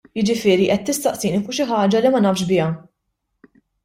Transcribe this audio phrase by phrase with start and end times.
[0.19, 2.71] Jiġifieri qed tistaqsini fuq xi ħaġa li ma nafx biha.